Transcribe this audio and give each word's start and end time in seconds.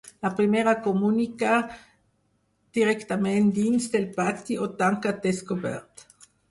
La 0.25 0.29
primera 0.37 0.71
comunica 0.87 1.59
directament 2.79 3.55
dins 3.61 3.89
del 3.97 4.11
pati 4.21 4.63
o 4.67 4.71
tancat 4.83 5.27
descobert. 5.31 6.09